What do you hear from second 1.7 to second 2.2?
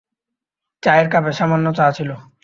চা ছিল।